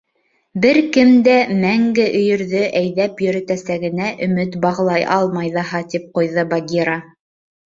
[0.61, 6.99] Бер кем дә мәңге өйөрҙө әйҙәп йөрөтәсәгенә өмөт бағлай алмай ҙаһа,— тип ҡуйҙы Багира.